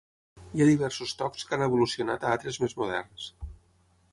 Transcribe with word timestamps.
Hi 0.59 0.63
ha 0.63 0.65
diversos 0.69 1.13
tocs 1.19 1.45
que 1.49 1.55
han 1.57 1.65
evolucionat 1.65 2.25
a 2.29 2.35
altres 2.39 2.59
més 2.65 2.77
moderns. 2.81 3.29